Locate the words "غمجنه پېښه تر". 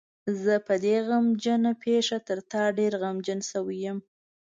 1.07-2.39